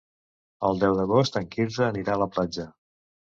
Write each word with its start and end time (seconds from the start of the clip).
El 0.69 0.79
deu 0.83 0.95
d'agost 0.99 1.37
en 1.41 1.45
Quirze 1.55 1.85
anirà 1.89 2.17
a 2.17 2.21
la 2.25 2.29
platja. 2.37 2.67